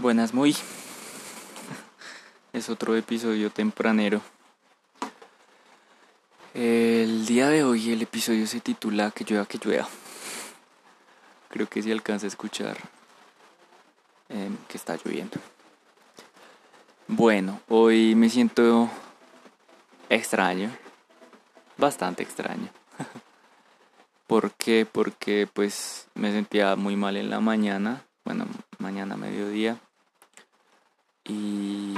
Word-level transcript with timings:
Buenas, 0.00 0.32
muy. 0.32 0.56
Es 2.54 2.70
otro 2.70 2.96
episodio 2.96 3.50
tempranero. 3.50 4.22
El 6.54 7.26
día 7.26 7.50
de 7.50 7.64
hoy 7.64 7.92
el 7.92 8.00
episodio 8.00 8.46
se 8.46 8.60
titula 8.60 9.10
Que 9.10 9.24
llueva, 9.24 9.44
que 9.44 9.58
llueva. 9.58 9.86
Creo 11.50 11.68
que 11.68 11.82
si 11.82 11.92
alcanza 11.92 12.24
a 12.24 12.28
escuchar 12.28 12.78
em, 14.30 14.56
que 14.68 14.78
está 14.78 14.96
lloviendo. 14.96 15.36
Bueno, 17.06 17.60
hoy 17.68 18.14
me 18.14 18.30
siento 18.30 18.88
extraño. 20.08 20.70
Bastante 21.76 22.22
extraño. 22.22 22.70
¿Por 24.26 24.52
qué? 24.52 24.86
Porque 24.90 25.46
pues 25.52 26.08
me 26.14 26.32
sentía 26.32 26.74
muy 26.76 26.96
mal 26.96 27.18
en 27.18 27.28
la 27.28 27.40
mañana. 27.40 28.02
Bueno, 28.24 28.46
mañana 28.78 29.14
mediodía 29.18 29.78
y 31.30 31.94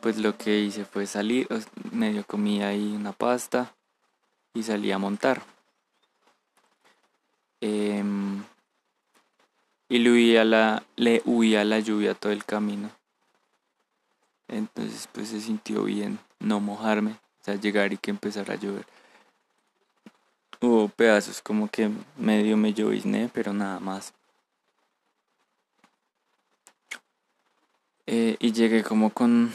pues 0.00 0.18
lo 0.18 0.36
que 0.36 0.58
hice 0.58 0.84
fue 0.84 1.06
salir, 1.06 1.46
medio 1.92 2.24
comí 2.24 2.62
ahí 2.62 2.94
una 2.96 3.12
pasta 3.12 3.74
y 4.54 4.62
salí 4.62 4.90
a 4.90 4.98
montar. 4.98 5.42
Em, 7.60 8.42
y 9.88 9.98
le 9.98 10.10
huí, 10.10 10.36
a 10.36 10.44
la, 10.44 10.82
le 10.96 11.22
huí 11.24 11.52
la 11.52 11.78
lluvia 11.78 12.14
todo 12.14 12.32
el 12.32 12.44
camino. 12.44 12.90
Entonces 14.48 15.08
pues 15.12 15.28
se 15.28 15.40
sintió 15.40 15.84
bien 15.84 16.18
no 16.40 16.58
mojarme, 16.58 17.12
o 17.12 17.44
sea, 17.44 17.54
llegar 17.54 17.92
y 17.92 17.98
que 17.98 18.10
empezara 18.10 18.54
a 18.54 18.56
llover. 18.56 18.86
Hubo 20.60 20.88
pedazos 20.88 21.40
como 21.40 21.68
que 21.68 21.90
medio 22.16 22.56
me 22.56 22.74
llovizné, 22.74 23.30
pero 23.32 23.52
nada 23.52 23.78
más. 23.78 24.12
Eh, 28.12 28.36
y 28.40 28.50
llegué 28.50 28.82
como 28.82 29.10
con, 29.10 29.52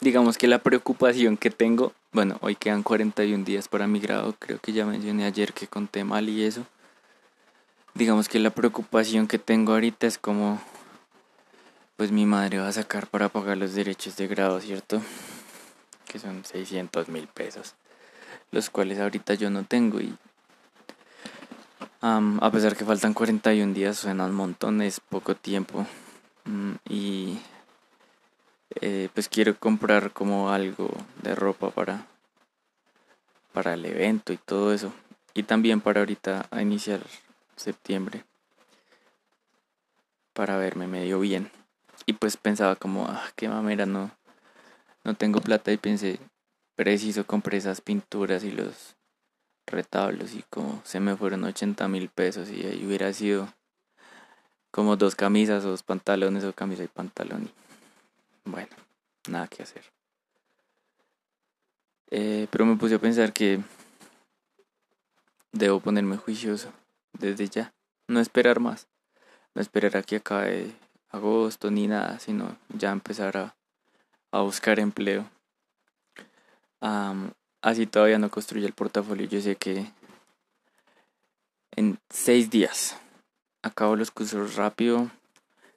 digamos 0.00 0.38
que 0.38 0.46
la 0.46 0.60
preocupación 0.60 1.36
que 1.36 1.50
tengo, 1.50 1.92
bueno, 2.12 2.38
hoy 2.40 2.54
quedan 2.54 2.84
41 2.84 3.44
días 3.44 3.66
para 3.66 3.88
mi 3.88 3.98
grado, 3.98 4.36
creo 4.38 4.60
que 4.60 4.72
ya 4.72 4.86
mencioné 4.86 5.24
ayer 5.24 5.52
que 5.52 5.66
conté 5.66 6.04
mal 6.04 6.28
y 6.28 6.44
eso. 6.44 6.64
Digamos 7.94 8.28
que 8.28 8.38
la 8.38 8.50
preocupación 8.50 9.26
que 9.26 9.40
tengo 9.40 9.72
ahorita 9.72 10.06
es 10.06 10.18
como, 10.18 10.62
pues 11.96 12.12
mi 12.12 12.26
madre 12.26 12.60
va 12.60 12.68
a 12.68 12.72
sacar 12.72 13.08
para 13.08 13.28
pagar 13.28 13.56
los 13.56 13.74
derechos 13.74 14.16
de 14.16 14.28
grado, 14.28 14.60
¿cierto? 14.60 15.02
Que 16.06 16.20
son 16.20 16.44
600 16.44 17.08
mil 17.08 17.26
pesos, 17.26 17.74
los 18.52 18.70
cuales 18.70 19.00
ahorita 19.00 19.34
yo 19.34 19.50
no 19.50 19.64
tengo 19.64 20.00
y 20.00 20.14
a 22.00 22.50
pesar 22.52 22.76
que 22.76 22.84
faltan 22.84 23.14
41 23.14 23.74
días, 23.74 23.98
suena 23.98 24.26
un 24.26 24.34
montón, 24.36 24.80
es 24.80 25.00
poco 25.00 25.34
tiempo. 25.34 25.84
Mm, 26.48 26.76
y 26.88 27.38
eh, 28.80 29.10
pues 29.12 29.28
quiero 29.28 29.58
comprar 29.58 30.12
como 30.12 30.50
algo 30.50 30.88
de 31.22 31.34
ropa 31.34 31.68
para 31.70 32.06
para 33.52 33.74
el 33.74 33.84
evento 33.84 34.32
y 34.32 34.38
todo 34.38 34.72
eso. 34.72 34.92
Y 35.34 35.42
también 35.42 35.82
para 35.82 36.00
ahorita 36.00 36.46
a 36.50 36.62
iniciar 36.62 37.00
septiembre 37.56 38.24
para 40.32 40.56
verme 40.56 40.86
medio 40.86 41.20
bien. 41.20 41.50
Y 42.06 42.14
pues 42.14 42.38
pensaba 42.38 42.76
como 42.76 43.06
ah 43.06 43.30
qué 43.36 43.48
mamera 43.48 43.84
no 43.84 44.10
no 45.04 45.14
tengo 45.14 45.40
plata 45.42 45.70
y 45.70 45.76
pensé 45.76 46.18
preciso 46.76 47.26
compré 47.26 47.58
esas 47.58 47.82
pinturas 47.82 48.42
y 48.42 48.52
los 48.52 48.96
retablos 49.66 50.34
y 50.34 50.44
como 50.48 50.80
se 50.84 50.98
me 50.98 51.14
fueron 51.14 51.44
80 51.44 51.88
mil 51.88 52.08
pesos 52.08 52.48
y 52.50 52.64
ahí 52.64 52.86
hubiera 52.86 53.12
sido 53.12 53.52
como 54.70 54.96
dos 54.96 55.14
camisas 55.14 55.64
o 55.64 55.70
dos 55.70 55.82
pantalones 55.82 56.44
o 56.44 56.52
camisa 56.52 56.84
y 56.84 56.88
pantalón. 56.88 57.50
Bueno, 58.44 58.74
nada 59.28 59.48
que 59.48 59.62
hacer. 59.62 59.84
Eh, 62.10 62.46
pero 62.50 62.64
me 62.64 62.76
puse 62.76 62.94
a 62.94 62.98
pensar 62.98 63.32
que 63.32 63.60
debo 65.52 65.80
ponerme 65.80 66.16
juicioso 66.16 66.72
desde 67.12 67.48
ya. 67.48 67.72
No 68.06 68.20
esperar 68.20 68.60
más. 68.60 68.88
No 69.54 69.60
esperar 69.60 69.96
a 69.96 70.02
que 70.02 70.16
acabe 70.16 70.72
agosto 71.10 71.70
ni 71.70 71.86
nada, 71.86 72.18
sino 72.18 72.56
ya 72.68 72.90
empezar 72.90 73.36
a, 73.36 73.56
a 74.30 74.40
buscar 74.40 74.78
empleo. 74.78 75.28
así 77.60 77.86
todavía 77.86 78.18
no 78.18 78.30
construye 78.30 78.66
el 78.66 78.72
portafolio. 78.72 79.26
Yo 79.26 79.40
sé 79.40 79.56
que 79.56 79.90
en 81.76 81.98
seis 82.08 82.50
días 82.50 82.96
acabo 83.68 83.96
los 83.96 84.10
cursos 84.10 84.56
rápido 84.56 85.10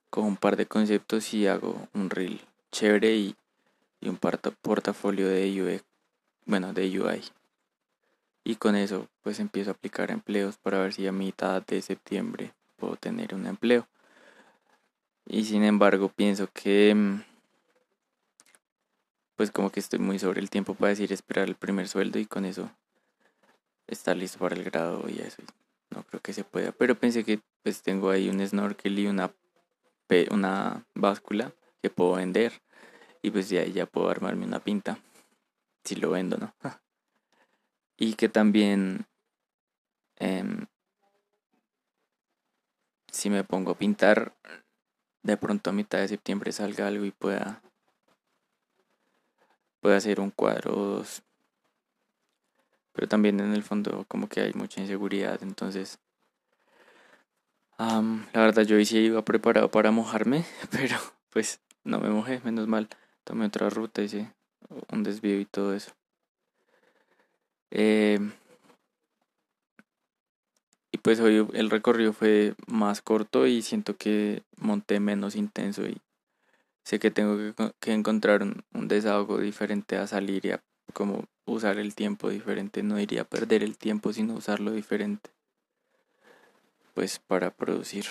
con 0.10 0.26
un 0.26 0.38
par 0.38 0.58
de 0.58 0.66
conceptos 0.66 1.34
y 1.34 1.48
hago 1.48 1.88
un 1.94 2.10
reel 2.10 2.42
chévere 2.72 3.16
y, 3.16 3.36
un 4.02 4.18
portafolio 4.18 5.28
de 5.28 5.62
UI, 5.62 5.82
bueno, 6.46 6.74
de 6.74 7.00
UI. 7.00 7.22
Y 8.44 8.56
con 8.56 8.76
eso 8.76 9.08
pues 9.22 9.40
empiezo 9.40 9.70
a 9.70 9.74
aplicar 9.74 10.10
empleos 10.10 10.58
para 10.58 10.80
ver 10.80 10.94
si 10.94 11.06
a 11.06 11.12
mitad 11.12 11.64
de 11.64 11.82
septiembre 11.84 12.54
puedo 12.78 12.96
tener 12.96 13.36
un 13.36 13.46
empleo. 13.46 13.88
Y 15.28 15.46
sin 15.46 15.64
embargo 15.64 16.10
pienso 16.10 16.50
que 16.52 16.96
mm, 16.96 17.24
pues 19.36 19.52
como 19.52 19.70
que 19.70 19.80
estoy 19.80 20.00
muy 20.00 20.18
sobre 20.18 20.42
el 20.42 20.50
tiempo 20.50 20.74
para 20.74 20.90
decir 20.90 21.14
esperar 21.14 21.48
el 21.48 21.56
primer 21.56 21.88
sueldo 21.88 22.18
y 22.18 22.26
con 22.26 22.46
eso 22.46 22.72
estar 23.86 24.18
listo 24.18 24.40
para 24.40 24.56
el 24.56 24.64
grado 24.64 25.08
y 25.08 25.20
eso 25.20 25.44
no 25.92 26.04
creo 26.04 26.22
que 26.22 26.34
se 26.34 26.44
pueda, 26.44 26.72
pero 26.72 26.96
pensé 26.96 27.24
que 27.24 27.40
pues 27.64 27.82
tengo 27.82 28.10
ahí 28.10 28.30
un 28.30 28.46
snorkel 28.46 29.00
y 29.00 29.08
una, 29.08 29.34
una 30.32 30.86
báscula 30.94 31.54
que 31.82 31.90
puedo 31.90 32.14
vender 32.14 32.62
y 33.22 33.32
pues 33.32 33.50
de 33.50 33.60
ahí 33.60 33.72
ya 33.72 33.86
puedo 33.86 34.10
armarme 34.10 34.46
una 34.46 34.60
pinta, 34.60 35.00
si 35.84 35.96
lo 35.96 36.12
vendo, 36.12 36.38
¿no? 36.38 36.54
y 37.98 38.16
que 38.16 38.30
también 38.30 39.06
em, 40.18 40.66
si 43.12 43.30
me 43.30 43.44
pongo 43.44 43.72
a 43.72 43.78
pintar, 43.78 44.36
de 45.24 45.38
pronto 45.38 45.70
a 45.70 45.74
mitad 45.74 46.00
de 46.00 46.08
septiembre 46.08 46.52
salga 46.52 46.88
algo 46.88 47.06
y 47.06 47.12
pueda, 47.12 47.62
pueda 49.80 49.98
hacer 49.98 50.20
un 50.20 50.32
cuadro 50.32 50.74
o 50.74 50.86
dos 50.86 51.24
pero 52.94 53.08
también 53.08 53.40
en 53.40 53.54
el 53.54 53.64
fondo 53.64 54.06
como 54.08 54.28
que 54.28 54.42
hay 54.42 54.54
mucha 54.54 54.82
inseguridad, 54.82 55.42
entonces 55.44 56.00
la 57.82 58.42
verdad 58.42 58.64
yo 58.64 58.84
sí 58.86 59.00
iba 59.00 59.24
preparado 59.24 59.72
para 59.72 59.92
mojarme, 59.92 60.46
pero 60.72 60.98
pues 61.32 61.60
no 61.84 62.00
me 62.00 62.10
mojé, 62.10 62.40
menos 62.44 62.68
mal, 62.68 62.88
tomé 63.24 63.46
otra 63.46 63.70
ruta, 63.70 64.02
hice 64.02 64.32
un 64.92 65.04
desvío 65.04 65.40
y 65.40 65.46
todo 65.46 65.74
eso. 65.74 65.92
Em, 67.72 68.32
y 70.92 70.98
pues 70.98 71.20
hoy 71.22 71.48
el 71.54 71.70
recorrido 71.70 72.14
fue 72.14 72.54
más 72.68 73.02
corto 73.02 73.48
y 73.48 73.62
siento 73.62 73.96
que 73.96 74.44
monté 74.58 75.00
menos 75.00 75.36
intenso 75.36 75.88
y 75.88 76.02
sé 76.84 77.00
que 77.00 77.12
tengo 77.12 77.38
que, 77.80 77.94
encontrar 77.94 78.44
un, 78.44 78.64
un, 78.74 78.88
desahogo 78.90 79.40
diferente 79.40 79.98
a 79.98 80.06
salir 80.06 80.46
y 80.46 80.52
a 80.52 80.64
como 80.94 81.26
usar 81.46 81.78
el 81.80 81.96
tiempo 81.96 82.30
diferente, 82.30 82.84
no 82.84 83.00
iría 83.00 83.22
a 83.22 83.26
perder 83.26 83.64
el 83.64 83.78
tiempo 83.78 84.12
sino 84.12 84.34
usarlo 84.34 84.72
diferente, 84.72 85.32
pues 86.94 87.20
para 87.20 87.52
producir. 87.52 88.06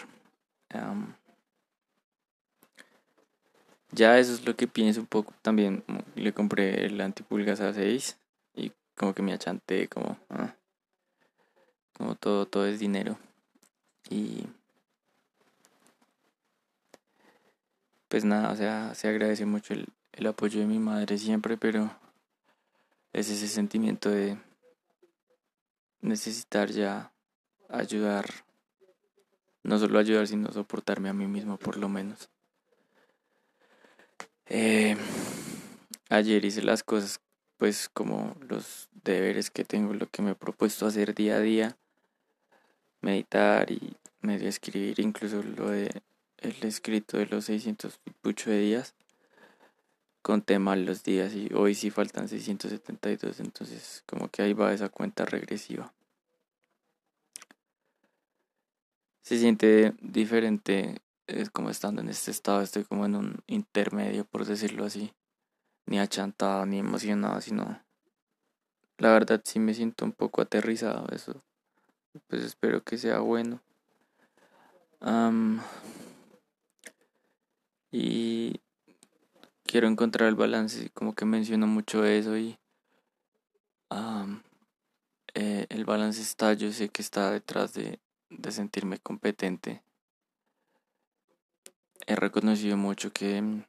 ya 3.93 4.19
eso 4.19 4.33
es 4.33 4.45
lo 4.47 4.57
que 4.57 4.67
pienso 4.69 5.01
un 5.01 5.07
poco. 5.07 5.35
También 5.43 5.85
le 6.15 6.33
compré 6.33 6.87
el 6.87 7.01
antipulgas 7.01 7.61
A6 7.61 8.17
y 8.55 8.73
como 8.97 9.15
que 9.15 9.23
me 9.23 9.33
achanté, 9.33 9.89
como, 9.89 10.19
ah, 10.31 10.55
como 11.97 12.15
todo, 12.15 12.47
todo 12.47 12.67
es 12.67 12.79
dinero. 12.79 13.19
Y 14.09 14.47
pues 18.09 18.25
nada, 18.25 18.53
o 18.53 18.57
sea, 18.57 18.95
se 18.95 19.09
agradece 19.09 19.47
mucho 19.47 19.75
el, 19.75 19.87
el 20.13 20.27
apoyo 20.27 20.61
de 20.61 20.67
mi 20.67 20.79
madre 20.79 21.19
siempre, 21.19 21.57
pero 21.57 21.91
es 23.13 23.31
ese 23.31 23.49
sentimiento 23.49 24.11
de 24.11 24.37
necesitar 26.01 26.71
ya 26.71 27.13
ayudar, 27.69 28.27
no 29.63 29.79
solo 29.79 29.99
ayudar, 29.99 30.27
sino 30.27 30.53
soportarme 30.53 31.09
a 31.09 31.13
mí 31.13 31.27
mismo 31.27 31.59
por 31.59 31.77
lo 31.77 31.89
menos. 31.89 32.29
Eh, 34.47 34.97
ayer 36.09 36.45
hice 36.45 36.63
las 36.63 36.83
cosas 36.83 37.21
pues 37.57 37.89
como 37.89 38.37
los 38.49 38.89
deberes 39.05 39.51
que 39.51 39.65
tengo, 39.65 39.93
lo 39.93 40.07
que 40.09 40.23
me 40.23 40.33
he 40.33 40.35
propuesto 40.35 40.87
hacer 40.87 41.15
día 41.15 41.37
a 41.37 41.41
día, 41.41 41.77
meditar 43.03 43.71
y 43.71 43.97
medio 44.23 44.49
escribir, 44.49 44.99
incluso 45.01 45.43
lo 45.43 45.69
de 45.69 46.03
el 46.39 46.57
escrito 46.63 47.19
de 47.19 47.27
los 47.27 47.45
600 47.45 48.01
y 48.07 48.33
de 48.51 48.59
días 48.59 48.95
conté 50.23 50.59
mal 50.59 50.85
los 50.85 51.03
días 51.03 51.35
y 51.35 51.51
hoy 51.55 51.75
sí 51.75 51.91
faltan 51.91 52.29
672, 52.29 53.41
entonces 53.41 54.03
como 54.07 54.29
que 54.29 54.43
ahí 54.43 54.53
va 54.53 54.73
esa 54.73 54.89
cuenta 54.89 55.25
regresiva. 55.25 55.93
Se 59.23 59.39
siente 59.39 59.95
diferente. 60.01 61.01
Es 61.27 61.51
como 61.51 61.71
estando 61.71 62.01
en 62.01 62.09
este 62.09 62.31
estado, 62.31 62.63
estoy 62.63 62.85
como 62.85 63.07
en 63.07 63.15
un 63.15 63.37
intermedio, 63.47 64.25
por 64.25 64.45
decirlo 64.45 64.85
así. 64.85 65.13
Ni 65.87 65.99
achantado, 65.99 66.67
ni 66.67 66.79
emocionado, 66.79 67.41
sino. 67.41 67.83
La 68.99 69.13
verdad 69.13 69.41
sí 69.45 69.59
me 69.59 69.75
siento 69.75 70.05
un 70.05 70.13
poco 70.13 70.43
aterrizado, 70.43 71.07
eso. 71.13 71.43
Pues 72.27 72.43
espero 72.43 72.83
que 72.83 72.99
sea 72.99 73.21
bueno. 73.21 73.63
y 77.93 78.61
quiero 79.65 79.89
encontrar 79.89 80.29
el 80.29 80.35
balance, 80.35 80.91
como 80.91 81.15
que 81.15 81.25
menciono 81.25 81.67
mucho 81.67 82.05
eso 82.05 82.37
y 82.37 82.59
eh, 85.35 85.67
el 85.69 85.85
balance 85.85 86.21
está, 86.21 86.53
yo 86.55 86.73
sé 86.73 86.89
que 86.89 87.03
está 87.03 87.31
detrás 87.31 87.73
de, 87.75 88.01
de 88.31 88.53
sentirme 88.53 88.99
competente. 88.99 89.83
He 92.07 92.17
reconocido 92.17 92.77
mucho 92.77 93.13
que 93.13 93.43
mm, 93.43 93.65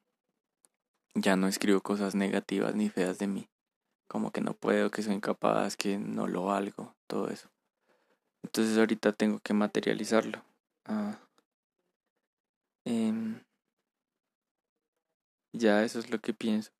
ya 1.15 1.35
no 1.35 1.47
escribo 1.47 1.81
cosas 1.81 2.15
negativas 2.15 2.75
ni 2.75 2.89
feas 2.89 3.17
de 3.19 3.27
mí, 3.27 3.49
como 4.07 4.31
que 4.31 4.41
no 4.41 4.53
puedo, 4.53 4.91
que 4.91 5.03
soy 5.03 5.15
incapaz, 5.15 5.75
que 5.75 5.97
no 5.97 6.27
lo 6.27 6.45
valgo, 6.45 6.95
todo 7.07 7.29
eso. 7.29 7.49
Entonces 8.43 8.77
ahorita 8.77 9.13
tengo 9.13 9.39
que 9.39 9.53
materializarlo. 9.53 10.43
Ah, 10.85 11.19
em, 12.85 13.41
ya 15.53 15.83
eso 15.83 15.99
es 15.99 16.09
lo 16.09 16.19
que 16.19 16.33
pienso. 16.33 16.71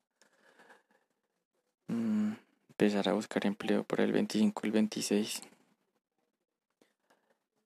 Mm, 1.88 2.32
empezar 2.70 3.08
a 3.08 3.12
buscar 3.12 3.46
empleo 3.46 3.84
por 3.84 4.00
el 4.00 4.12
25, 4.12 4.62
el 4.64 4.72
26. 4.72 5.42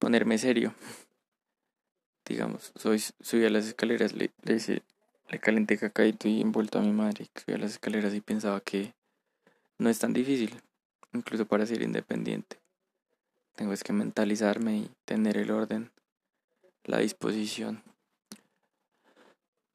Ponerme 0.06 0.38
serio. 0.38 0.72
Digamos, 2.24 2.72
soy, 2.76 3.00
subí 3.00 3.44
a 3.44 3.50
las 3.50 3.66
escaleras, 3.66 4.12
le, 4.12 4.30
le, 4.44 4.82
le 5.28 5.38
calenté 5.40 5.76
cacaíto 5.78 6.28
y 6.28 6.42
envuelto 6.42 6.78
a 6.78 6.82
mi 6.82 6.92
madre. 6.92 7.26
Subí 7.34 7.54
a 7.54 7.58
las 7.58 7.72
escaleras 7.72 8.14
y 8.14 8.20
pensaba 8.20 8.60
que 8.60 8.94
no 9.78 9.90
es 9.90 9.98
tan 9.98 10.12
difícil, 10.12 10.62
incluso 11.12 11.44
para 11.46 11.66
ser 11.66 11.82
independiente. 11.82 12.60
Tengo 13.56 13.72
es 13.72 13.82
que 13.82 13.92
mentalizarme 13.92 14.76
y 14.76 14.90
tener 15.04 15.38
el 15.38 15.50
orden, 15.50 15.90
la 16.84 16.98
disposición. 16.98 17.82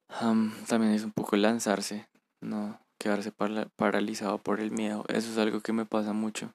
también 0.07 0.93
es 0.93 1.03
un 1.03 1.11
poco 1.11 1.35
lanzarse, 1.35 2.07
no 2.39 2.79
quedarse 2.97 3.33
paralizado 3.75 4.37
por 4.37 4.61
el 4.61 4.71
miedo. 4.71 5.03
Eso 5.09 5.29
es 5.29 5.37
algo 5.37 5.59
que 5.59 5.73
me 5.73 5.85
pasa 5.85 6.13
mucho, 6.13 6.53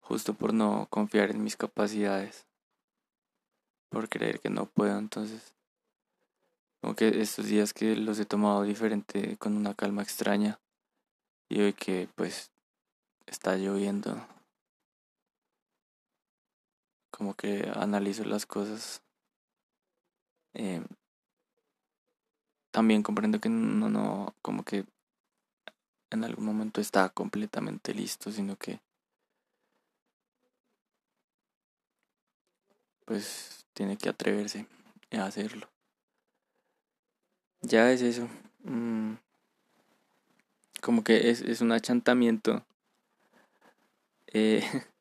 justo 0.00 0.34
por 0.34 0.52
no 0.52 0.88
confiar 0.90 1.30
en 1.30 1.42
mis 1.42 1.56
capacidades, 1.56 2.46
por 3.88 4.08
creer 4.08 4.40
que 4.40 4.50
no 4.50 4.66
puedo. 4.66 4.98
Entonces, 4.98 5.54
como 6.80 6.94
que 6.94 7.20
estos 7.20 7.46
días 7.46 7.72
que 7.72 7.96
los 7.96 8.18
he 8.18 8.24
tomado 8.24 8.62
diferente, 8.62 9.36
con 9.38 9.56
una 9.56 9.74
calma 9.74 10.02
extraña, 10.02 10.58
y 11.48 11.60
hoy 11.60 11.72
que 11.72 12.08
pues 12.14 12.50
está 13.26 13.56
lloviendo 13.56 14.26
como 17.10 17.34
que 17.34 17.70
analizo 17.74 18.24
las 18.24 18.44
cosas. 18.44 19.02
Eh, 20.54 20.82
también 22.70 23.02
comprendo 23.02 23.40
que 23.40 23.48
no, 23.48 23.88
no, 23.88 24.34
como 24.42 24.62
que 24.64 24.84
en 26.10 26.24
algún 26.24 26.44
momento 26.44 26.80
está 26.80 27.08
completamente 27.08 27.94
listo, 27.94 28.30
sino 28.30 28.56
que 28.56 28.80
pues 33.06 33.55
tiene 33.76 33.98
que 33.98 34.08
atreverse 34.08 34.66
a 35.12 35.26
hacerlo. 35.26 35.68
Ya 37.60 37.92
es 37.92 38.00
eso. 38.00 38.26
Mm, 38.64 39.14
como 40.80 41.04
que 41.04 41.30
es, 41.30 41.42
es 41.42 41.60
un 41.60 41.72
achantamiento. 41.72 42.64
Eh, 44.32 44.62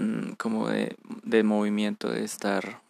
Mm, 0.00 0.32
como 0.38 0.68
de, 0.68 0.96
de 1.24 1.42
movimiento, 1.42 2.10
de 2.10 2.24
estar, 2.24 2.80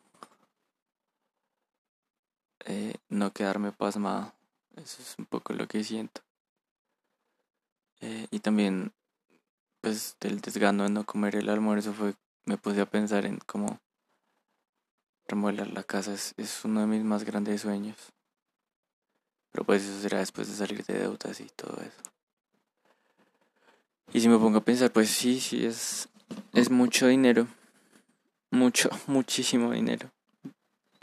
eh, 2.67 2.95
no 3.09 3.33
quedarme 3.33 3.73
pasmado. 3.73 4.33
Eso 4.77 5.03
es 5.03 5.17
un 5.19 5.27
poco 5.27 5.53
lo 5.53 5.67
que 5.67 5.83
siento. 5.83 6.23
Eh, 8.01 8.29
y 8.31 8.39
también, 8.39 8.93
pues, 9.81 10.17
del 10.21 10.41
desgano 10.41 10.85
de 10.85 10.91
no 10.91 11.05
comer 11.05 11.37
el 11.37 11.49
almuerzo 11.49 11.93
fue, 11.93 12.15
me 12.51 12.59
puse 12.59 12.81
a 12.81 12.91
pensar 12.91 13.27
en 13.27 13.39
cómo 13.47 13.79
remodelar 15.29 15.69
la 15.69 15.85
casa. 15.85 16.13
Es, 16.13 16.35
es 16.37 16.65
uno 16.65 16.81
de 16.81 16.89
mis 16.89 17.05
más 17.05 17.23
grandes 17.23 17.61
sueños. 17.61 17.97
Pero 19.53 19.65
pues 19.65 19.85
eso 19.85 20.01
será 20.01 20.19
después 20.19 20.49
de 20.49 20.55
salir 20.55 20.85
de 20.85 20.99
deudas 20.99 21.41
y 21.41 21.45
todo 21.55 21.81
eso. 21.81 22.03
Y 24.13 24.21
si 24.21 24.29
me 24.29 24.37
pongo 24.37 24.59
a 24.59 24.65
pensar, 24.65 24.91
pues 24.91 25.11
sí, 25.11 25.39
sí, 25.39 25.65
es, 25.65 26.09
es 26.53 26.71
mucho 26.71 27.07
dinero, 27.07 27.47
mucho, 28.51 28.91
muchísimo 29.07 29.71
dinero, 29.71 30.11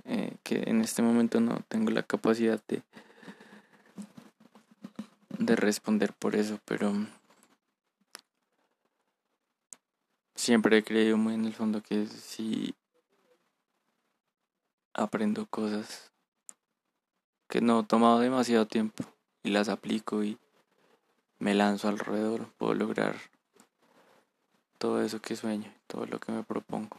eh, 0.03 0.35
que 0.43 0.63
en 0.67 0.81
este 0.81 1.01
momento 1.01 1.39
no 1.39 1.61
tengo 1.69 1.91
la 1.91 2.03
capacidad 2.03 2.61
de, 2.67 2.83
de 5.39 5.55
responder 5.55 6.11
por 6.11 6.35
eso, 6.35 6.59
pero 6.65 6.93
siempre 10.47 10.77
he 10.77 10.83
creído 10.83 11.17
muy 11.17 11.33
en 11.33 11.43
el 11.43 11.53
fondo 11.53 11.83
que 11.83 12.05
si 12.07 12.73
aprendo 14.93 15.45
cosas 15.45 16.13
que 17.49 17.59
no 17.59 17.81
he 17.81 17.83
tomado 17.83 18.19
demasiado 18.19 18.65
tiempo 18.65 19.03
y 19.43 19.49
las 19.49 19.67
aplico 19.67 20.23
y 20.23 20.37
me 21.37 21.53
lanzo 21.53 21.89
alrededor, 21.89 22.47
puedo 22.53 22.75
lograr 22.75 23.17
todo 24.77 25.01
eso 25.01 25.21
que 25.21 25.35
sueño, 25.35 25.69
todo 25.85 26.05
lo 26.05 26.17
que 26.21 26.31
me 26.31 26.43
propongo. 26.43 26.95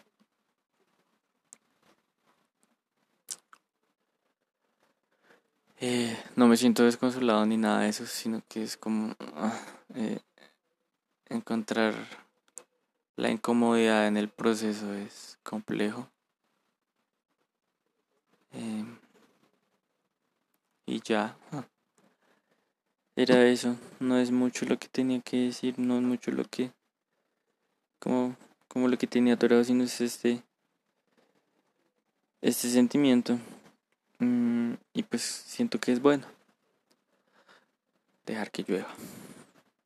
Eh, 5.80 6.22
no 6.36 6.48
me 6.48 6.58
siento 6.58 6.84
desconsolado 6.84 7.46
ni 7.46 7.56
nada 7.56 7.80
de 7.80 7.88
eso, 7.88 8.04
sino 8.04 8.42
que 8.46 8.62
es 8.62 8.76
como 8.76 9.16
ah, 9.36 9.58
eh, 9.94 10.20
encontrar 11.30 11.94
la 13.19 13.31
incomodidad 13.31 14.06
en 14.06 14.17
el 14.17 14.29
proceso 14.29 14.94
es 14.94 15.38
complejo. 15.43 16.08
Eh, 18.53 18.84
y 20.87 21.01
ya. 21.01 21.37
Era 23.17 23.44
eso, 23.46 23.77
no 23.98 24.19
es 24.19 24.31
mucho 24.31 24.65
lo 24.67 24.79
que 24.79 24.87
tenía 24.87 25.20
que 25.20 25.46
decir, 25.46 25.77
no 25.81 25.96
es 25.96 26.03
mucho 26.03 26.31
lo 26.31 26.44
que 26.44 26.70
como, 27.98 28.37
como 28.69 28.87
lo 28.87 28.96
que 28.96 29.08
tenía 29.08 29.34
atorado, 29.34 29.65
sino 29.65 29.82
es 29.82 30.01
este, 30.01 30.44
este 32.41 32.69
sentimiento. 32.69 33.37
Mm, 34.20 34.75
y 34.94 35.03
pues 35.03 35.22
siento 35.22 35.81
que 35.81 35.91
es 35.91 36.01
bueno 36.01 36.25
dejar 38.25 38.53
que 38.53 38.63
llueva. 38.63 38.94